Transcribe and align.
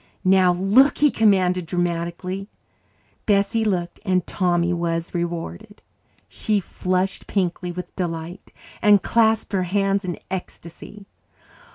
"Now 0.25 0.51
look!" 0.51 0.97
he 0.97 1.11
commanded 1.11 1.67
dramatically. 1.67 2.47
Bessie 3.27 3.63
looked 3.63 3.99
and 4.03 4.25
Tommy 4.25 4.73
was 4.73 5.13
rewarded. 5.13 5.83
She 6.27 6.59
flushed 6.59 7.27
pinkly 7.27 7.71
with 7.71 7.95
delight 7.95 8.51
and 8.81 9.03
clasped 9.03 9.53
her 9.53 9.61
hands 9.69 10.03
in 10.03 10.17
ecstasy. 10.31 11.05